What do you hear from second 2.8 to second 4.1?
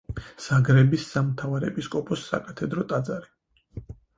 ტაძარი.